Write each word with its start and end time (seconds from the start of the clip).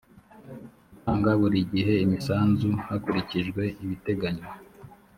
gutanga 0.91 1.29
buri 1.41 1.59
gihe 1.71 1.93
imisanzu 2.05 2.69
hakurikijwe 2.87 3.63
ibiteganywa 3.83 4.49